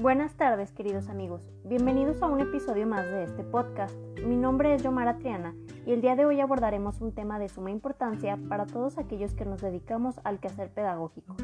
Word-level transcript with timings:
Buenas 0.00 0.32
tardes 0.32 0.72
queridos 0.72 1.10
amigos, 1.10 1.42
bienvenidos 1.62 2.22
a 2.22 2.26
un 2.26 2.40
episodio 2.40 2.86
más 2.86 3.04
de 3.04 3.24
este 3.24 3.44
podcast. 3.44 3.94
Mi 4.24 4.34
nombre 4.34 4.74
es 4.74 4.82
Yomara 4.82 5.18
Triana 5.18 5.54
y 5.84 5.92
el 5.92 6.00
día 6.00 6.16
de 6.16 6.24
hoy 6.24 6.40
abordaremos 6.40 7.02
un 7.02 7.12
tema 7.12 7.38
de 7.38 7.50
suma 7.50 7.70
importancia 7.70 8.38
para 8.48 8.64
todos 8.64 8.96
aquellos 8.96 9.34
que 9.34 9.44
nos 9.44 9.60
dedicamos 9.60 10.18
al 10.24 10.40
quehacer 10.40 10.70
pedagógico. 10.70 11.36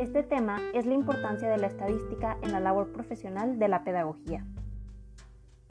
Este 0.00 0.24
tema 0.24 0.58
es 0.74 0.86
la 0.86 0.94
importancia 0.94 1.48
de 1.48 1.58
la 1.58 1.68
estadística 1.68 2.36
en 2.42 2.50
la 2.50 2.58
labor 2.58 2.90
profesional 2.90 3.60
de 3.60 3.68
la 3.68 3.84
pedagogía. 3.84 4.44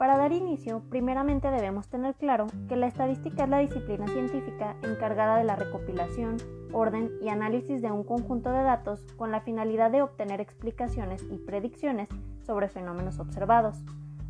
Para 0.00 0.16
dar 0.16 0.32
inicio, 0.32 0.80
primeramente 0.88 1.50
debemos 1.50 1.88
tener 1.88 2.14
claro 2.14 2.46
que 2.70 2.76
la 2.76 2.86
estadística 2.86 3.44
es 3.44 3.50
la 3.50 3.58
disciplina 3.58 4.06
científica 4.06 4.74
encargada 4.82 5.36
de 5.36 5.44
la 5.44 5.56
recopilación, 5.56 6.38
orden 6.72 7.10
y 7.20 7.28
análisis 7.28 7.82
de 7.82 7.92
un 7.92 8.04
conjunto 8.04 8.50
de 8.50 8.62
datos 8.62 9.02
con 9.18 9.30
la 9.30 9.42
finalidad 9.42 9.90
de 9.90 10.00
obtener 10.00 10.40
explicaciones 10.40 11.22
y 11.30 11.36
predicciones 11.36 12.08
sobre 12.46 12.70
fenómenos 12.70 13.18
observados. 13.18 13.84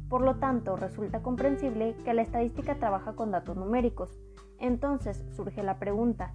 Por 0.09 0.23
lo 0.23 0.39
tanto, 0.39 0.75
resulta 0.75 1.23
comprensible 1.23 1.95
que 2.05 2.15
la 2.15 2.23
estadística 2.23 2.75
trabaja 2.75 3.13
con 3.13 3.30
datos 3.30 3.57
numéricos. 3.57 4.19
Entonces 4.59 5.25
surge 5.37 5.63
la 5.63 5.79
pregunta, 5.79 6.33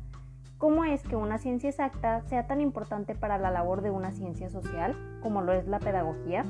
¿cómo 0.57 0.85
es 0.85 1.03
que 1.03 1.17
una 1.17 1.39
ciencia 1.39 1.69
exacta 1.69 2.21
sea 2.29 2.47
tan 2.47 2.61
importante 2.61 3.15
para 3.15 3.37
la 3.37 3.51
labor 3.51 3.81
de 3.81 3.91
una 3.91 4.11
ciencia 4.11 4.49
social 4.49 4.95
como 5.21 5.41
lo 5.41 5.51
es 5.51 5.67
la 5.67 5.79
pedagogía? 5.79 6.45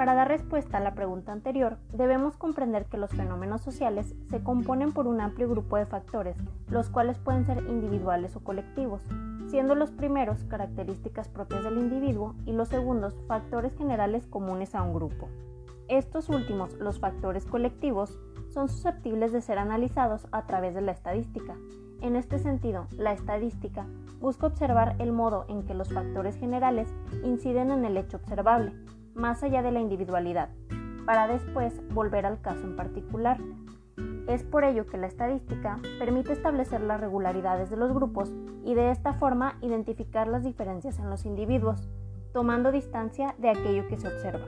Para 0.00 0.14
dar 0.14 0.28
respuesta 0.28 0.78
a 0.78 0.80
la 0.80 0.94
pregunta 0.94 1.30
anterior, 1.30 1.76
debemos 1.92 2.38
comprender 2.38 2.86
que 2.86 2.96
los 2.96 3.10
fenómenos 3.10 3.60
sociales 3.60 4.14
se 4.30 4.42
componen 4.42 4.92
por 4.92 5.06
un 5.06 5.20
amplio 5.20 5.46
grupo 5.46 5.76
de 5.76 5.84
factores, 5.84 6.38
los 6.70 6.88
cuales 6.88 7.18
pueden 7.18 7.44
ser 7.44 7.58
individuales 7.68 8.34
o 8.34 8.40
colectivos, 8.40 9.02
siendo 9.48 9.74
los 9.74 9.90
primeros 9.90 10.44
características 10.44 11.28
propias 11.28 11.64
del 11.64 11.76
individuo 11.76 12.34
y 12.46 12.52
los 12.52 12.68
segundos 12.68 13.14
factores 13.28 13.76
generales 13.76 14.26
comunes 14.26 14.74
a 14.74 14.80
un 14.80 14.94
grupo. 14.94 15.28
Estos 15.88 16.30
últimos, 16.30 16.72
los 16.78 16.98
factores 16.98 17.44
colectivos, 17.44 18.18
son 18.48 18.70
susceptibles 18.70 19.32
de 19.32 19.42
ser 19.42 19.58
analizados 19.58 20.28
a 20.32 20.46
través 20.46 20.74
de 20.74 20.80
la 20.80 20.92
estadística. 20.92 21.56
En 22.00 22.16
este 22.16 22.38
sentido, 22.38 22.86
la 22.96 23.12
estadística 23.12 23.84
busca 24.18 24.46
observar 24.46 24.96
el 24.98 25.12
modo 25.12 25.44
en 25.50 25.62
que 25.64 25.74
los 25.74 25.92
factores 25.92 26.38
generales 26.38 26.88
inciden 27.22 27.70
en 27.70 27.84
el 27.84 27.98
hecho 27.98 28.16
observable, 28.16 28.72
más 29.20 29.42
allá 29.42 29.62
de 29.62 29.70
la 29.70 29.80
individualidad, 29.80 30.48
para 31.04 31.28
después 31.28 31.80
volver 31.92 32.26
al 32.26 32.40
caso 32.40 32.62
en 32.62 32.74
particular. 32.74 33.38
Es 34.26 34.42
por 34.42 34.64
ello 34.64 34.86
que 34.86 34.96
la 34.96 35.06
estadística 35.06 35.78
permite 35.98 36.32
establecer 36.32 36.80
las 36.80 37.00
regularidades 37.00 37.68
de 37.68 37.76
los 37.76 37.92
grupos 37.92 38.32
y 38.64 38.74
de 38.74 38.90
esta 38.90 39.12
forma 39.12 39.56
identificar 39.60 40.26
las 40.26 40.42
diferencias 40.42 40.98
en 40.98 41.10
los 41.10 41.26
individuos, 41.26 41.88
tomando 42.32 42.72
distancia 42.72 43.34
de 43.38 43.50
aquello 43.50 43.86
que 43.88 43.98
se 43.98 44.08
observa. 44.08 44.46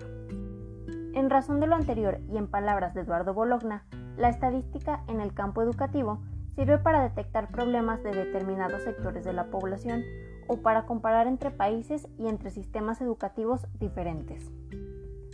En 1.14 1.29
razón 1.29 1.61
de 1.61 1.67
lo 1.67 1.75
anterior 1.75 2.20
y 2.33 2.39
en 2.39 2.48
palabras 2.48 2.95
de 2.95 3.03
Eduardo 3.03 3.34
Bologna, 3.34 3.84
la 4.17 4.31
estadística 4.31 5.05
en 5.09 5.20
el 5.20 5.34
campo 5.34 5.62
educativo 5.62 6.20
sirve 6.55 6.79
para 6.79 7.03
detectar 7.03 7.51
problemas 7.51 8.03
de 8.03 8.12
determinados 8.12 8.83
sectores 8.83 9.25
de 9.25 9.33
la 9.33 9.47
población 9.47 10.03
o 10.47 10.59
para 10.59 10.87
comparar 10.87 11.27
entre 11.27 11.51
países 11.51 12.09
y 12.19 12.27
entre 12.27 12.51
sistemas 12.51 13.01
educativos 13.01 13.67
diferentes. 13.79 14.51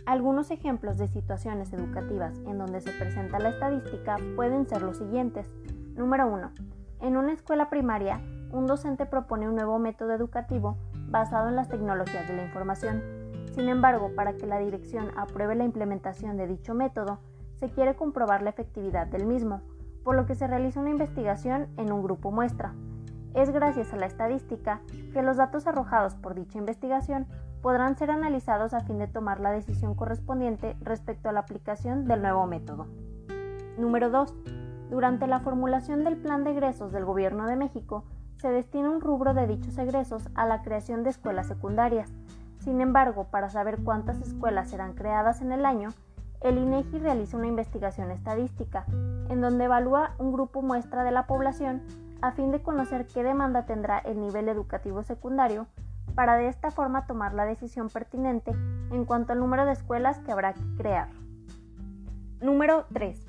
Algunos 0.05 0.49
ejemplos 0.49 0.97
de 0.97 1.07
situaciones 1.07 1.71
educativas 1.71 2.37
en 2.47 2.57
donde 2.57 2.81
se 2.81 2.91
presenta 2.91 3.39
la 3.39 3.49
estadística 3.49 4.17
pueden 4.35 4.67
ser 4.67 4.81
los 4.81 4.97
siguientes. 4.97 5.47
Número 5.95 6.27
1. 6.27 6.51
En 7.01 7.15
una 7.15 7.33
escuela 7.33 7.69
primaria, 7.69 8.19
un 8.51 8.65
docente 8.65 9.05
propone 9.05 9.47
un 9.47 9.55
nuevo 9.55 9.77
método 9.77 10.13
educativo 10.13 10.77
basado 11.09 11.47
en 11.49 11.55
las 11.55 11.69
tecnologías 11.69 12.27
de 12.27 12.35
la 12.35 12.43
información. 12.43 13.03
Sin 13.53 13.69
embargo, 13.69 14.11
para 14.15 14.33
que 14.33 14.47
la 14.47 14.59
dirección 14.59 15.11
apruebe 15.15 15.55
la 15.55 15.63
implementación 15.63 16.37
de 16.37 16.47
dicho 16.47 16.73
método, 16.73 17.19
se 17.57 17.69
quiere 17.69 17.95
comprobar 17.95 18.41
la 18.41 18.49
efectividad 18.49 19.07
del 19.07 19.25
mismo, 19.25 19.61
por 20.03 20.15
lo 20.15 20.25
que 20.25 20.35
se 20.35 20.47
realiza 20.47 20.79
una 20.79 20.91
investigación 20.91 21.67
en 21.77 21.91
un 21.91 22.01
grupo 22.01 22.31
muestra. 22.31 22.73
Es 23.33 23.51
gracias 23.51 23.93
a 23.93 23.97
la 23.97 24.05
estadística 24.05 24.81
que 25.13 25.21
los 25.21 25.37
datos 25.37 25.67
arrojados 25.67 26.15
por 26.15 26.33
dicha 26.33 26.57
investigación 26.57 27.27
podrán 27.61 27.97
ser 27.97 28.11
analizados 28.11 28.73
a 28.73 28.81
fin 28.81 28.97
de 28.99 29.07
tomar 29.07 29.39
la 29.39 29.51
decisión 29.51 29.95
correspondiente 29.95 30.75
respecto 30.81 31.29
a 31.29 31.31
la 31.31 31.41
aplicación 31.41 32.05
del 32.05 32.21
nuevo 32.21 32.45
método. 32.47 32.87
Número 33.77 34.09
2. 34.09 34.33
Durante 34.89 35.27
la 35.27 35.39
formulación 35.39 36.03
del 36.03 36.17
plan 36.17 36.43
de 36.43 36.51
egresos 36.51 36.91
del 36.91 37.05
Gobierno 37.05 37.45
de 37.45 37.55
México, 37.55 38.03
se 38.37 38.49
destina 38.49 38.89
un 38.89 39.01
rubro 39.01 39.33
de 39.33 39.47
dichos 39.47 39.77
egresos 39.77 40.29
a 40.33 40.47
la 40.47 40.61
creación 40.61 41.03
de 41.03 41.11
escuelas 41.11 41.47
secundarias. 41.47 42.09
Sin 42.59 42.81
embargo, 42.81 43.25
para 43.25 43.49
saber 43.49 43.79
cuántas 43.83 44.21
escuelas 44.21 44.69
serán 44.69 44.93
creadas 44.93 45.41
en 45.41 45.51
el 45.51 45.65
año, 45.65 45.89
el 46.41 46.57
INEGI 46.57 46.99
realiza 46.99 47.37
una 47.37 47.47
investigación 47.47 48.11
estadística, 48.11 48.85
en 49.29 49.41
donde 49.41 49.65
evalúa 49.65 50.15
un 50.17 50.31
grupo 50.31 50.61
muestra 50.61 51.03
de 51.03 51.11
la 51.11 51.27
población 51.27 51.81
a 52.21 52.31
fin 52.31 52.51
de 52.51 52.61
conocer 52.61 53.07
qué 53.07 53.23
demanda 53.23 53.65
tendrá 53.65 53.99
el 53.99 54.19
nivel 54.19 54.49
educativo 54.49 55.03
secundario 55.03 55.67
para 56.15 56.35
de 56.35 56.47
esta 56.47 56.71
forma 56.71 57.05
tomar 57.05 57.33
la 57.33 57.45
decisión 57.45 57.89
pertinente 57.89 58.51
en 58.91 59.05
cuanto 59.05 59.33
al 59.33 59.39
número 59.39 59.65
de 59.65 59.73
escuelas 59.73 60.19
que 60.19 60.31
habrá 60.31 60.53
que 60.53 60.75
crear. 60.77 61.09
Número 62.41 62.85
3. 62.93 63.25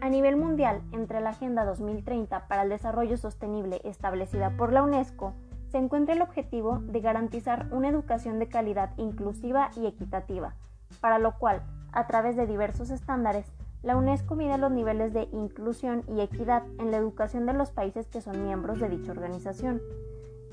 A 0.00 0.08
nivel 0.08 0.36
mundial, 0.36 0.82
entre 0.92 1.20
la 1.20 1.30
Agenda 1.30 1.64
2030 1.64 2.48
para 2.48 2.62
el 2.62 2.70
Desarrollo 2.70 3.16
Sostenible 3.16 3.80
establecida 3.84 4.50
por 4.56 4.72
la 4.72 4.82
UNESCO, 4.82 5.34
se 5.70 5.78
encuentra 5.78 6.14
el 6.14 6.22
objetivo 6.22 6.80
de 6.80 7.00
garantizar 7.00 7.68
una 7.70 7.88
educación 7.88 8.38
de 8.38 8.48
calidad 8.48 8.90
inclusiva 8.96 9.70
y 9.76 9.86
equitativa, 9.86 10.54
para 11.00 11.18
lo 11.18 11.38
cual, 11.38 11.62
a 11.92 12.06
través 12.06 12.36
de 12.36 12.46
diversos 12.46 12.90
estándares, 12.90 13.46
la 13.82 13.96
UNESCO 13.96 14.36
mide 14.36 14.58
los 14.58 14.70
niveles 14.70 15.12
de 15.12 15.28
inclusión 15.32 16.04
y 16.06 16.20
equidad 16.20 16.62
en 16.78 16.90
la 16.90 16.98
educación 16.98 17.46
de 17.46 17.52
los 17.52 17.70
países 17.70 18.06
que 18.06 18.20
son 18.20 18.44
miembros 18.44 18.78
de 18.78 18.88
dicha 18.88 19.10
organización. 19.10 19.82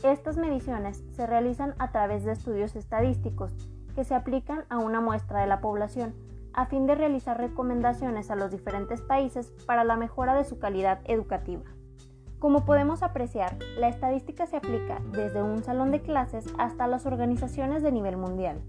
Estas 0.03 0.37
mediciones 0.37 1.03
se 1.11 1.27
realizan 1.27 1.75
a 1.77 1.91
través 1.91 2.23
de 2.23 2.31
estudios 2.31 2.75
estadísticos 2.75 3.53
que 3.93 4.03
se 4.03 4.15
aplican 4.15 4.63
a 4.69 4.79
una 4.79 5.01
muestra 5.01 5.41
de 5.41 5.47
la 5.47 5.61
población 5.61 6.15
a 6.53 6.65
fin 6.65 6.87
de 6.87 6.95
realizar 6.95 7.37
recomendaciones 7.37 8.31
a 8.31 8.35
los 8.35 8.49
diferentes 8.49 9.01
países 9.01 9.53
para 9.67 9.83
la 9.83 9.95
mejora 9.95 10.33
de 10.33 10.45
su 10.45 10.57
calidad 10.57 10.99
educativa. 11.05 11.63
Como 12.39 12.65
podemos 12.65 13.03
apreciar, 13.03 13.57
la 13.77 13.89
estadística 13.89 14.47
se 14.47 14.57
aplica 14.57 15.01
desde 15.11 15.43
un 15.43 15.63
salón 15.63 15.91
de 15.91 16.01
clases 16.01 16.45
hasta 16.57 16.87
las 16.87 17.05
organizaciones 17.05 17.83
de 17.83 17.91
nivel 17.91 18.17
mundial 18.17 18.61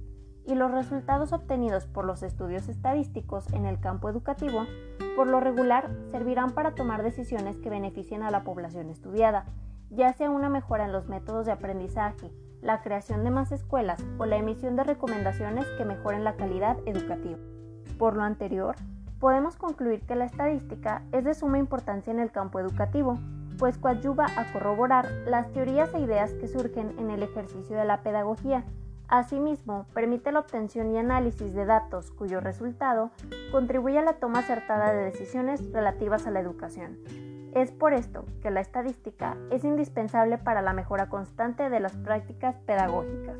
y 0.51 0.57
los 0.57 0.73
resultados 0.73 1.33
obtenidos 1.33 1.87
por 1.87 2.05
los 2.05 2.25
estudios 2.25 2.69
estadísticos 2.69 3.53
en 3.53 3.67
el 3.67 3.79
campo 3.79 4.09
educativo, 4.09 4.67
por 5.15 5.29
lo 5.29 5.39
regular, 5.39 5.91
servirán 6.11 6.51
para 6.53 6.75
tomar 6.75 7.05
decisiones 7.05 7.57
que 7.59 7.71
beneficien 7.71 8.25
a 8.25 8.33
la 8.33 8.43
población 8.43 8.91
estudiada, 8.91 9.45
ya 9.91 10.13
sea 10.13 10.29
una 10.29 10.49
mejora 10.49 10.87
en 10.87 10.93
los 10.93 11.09
métodos 11.09 11.47
de 11.47 11.53
aprendizaje, 11.53 12.33
la 12.63 12.83
creación 12.83 13.23
de 13.23 13.31
más 13.31 13.53
escuelas 13.53 14.05
o 14.19 14.27
la 14.27 14.37
emisión 14.37 14.75
de 14.75 14.83
recomendaciones 14.83 15.67
que 15.79 15.85
mejoren 15.85 16.25
la 16.25 16.35
calidad 16.35 16.79
educativa. 16.85 17.39
Por 17.97 18.17
lo 18.17 18.25
anterior, 18.25 18.75
podemos 19.21 19.57
concluir 19.57 20.01
que 20.01 20.17
la 20.17 20.25
estadística 20.25 21.03
es 21.13 21.25
de 21.25 21.35
suma 21.35 21.59
importancia 21.59 22.13
en 22.13 22.19
el 22.19 22.33
campo 22.33 22.59
educativo, 22.59 23.19
pues 23.57 23.79
coadyuva 23.79 24.27
a 24.37 24.53
corroborar 24.53 25.07
las 25.27 25.53
teorías 25.53 25.95
e 25.95 26.01
ideas 26.01 26.33
que 26.35 26.49
surgen 26.49 26.99
en 26.99 27.11
el 27.11 27.23
ejercicio 27.23 27.77
de 27.77 27.85
la 27.85 28.03
pedagogía, 28.03 28.65
Asimismo, 29.11 29.87
permite 29.93 30.31
la 30.31 30.39
obtención 30.39 30.95
y 30.95 30.99
análisis 30.99 31.53
de 31.53 31.67
datos 31.67 32.13
cuyo 32.13 32.39
resultado 32.39 33.11
contribuye 33.51 33.99
a 33.99 34.03
la 34.03 34.13
toma 34.15 34.39
acertada 34.39 34.93
de 34.93 35.03
decisiones 35.03 35.73
relativas 35.73 36.29
a 36.29 36.31
la 36.31 36.39
educación. 36.39 36.97
Es 37.53 37.73
por 37.73 37.93
esto 37.93 38.25
que 38.41 38.53
la 38.53 38.61
estadística 38.61 39.37
es 39.51 39.65
indispensable 39.65 40.39
para 40.39 40.63
la 40.63 40.75
mejora 40.75 41.09
constante 41.09 41.69
de 41.69 41.81
las 41.81 41.97
prácticas 41.97 42.61
pedagógicas. 42.61 43.37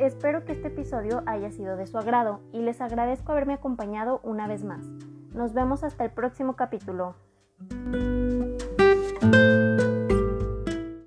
Espero 0.00 0.44
que 0.44 0.54
este 0.54 0.68
episodio 0.68 1.22
haya 1.26 1.52
sido 1.52 1.76
de 1.76 1.86
su 1.86 1.96
agrado 1.96 2.40
y 2.50 2.62
les 2.62 2.80
agradezco 2.80 3.30
haberme 3.30 3.54
acompañado 3.54 4.20
una 4.24 4.48
vez 4.48 4.64
más. 4.64 4.84
Nos 5.32 5.54
vemos 5.54 5.84
hasta 5.84 6.02
el 6.04 6.10
próximo 6.10 6.56
capítulo. 6.56 7.14